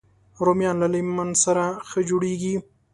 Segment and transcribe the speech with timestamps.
[0.45, 2.55] رومیان له لیمن سره ښه جوړېږي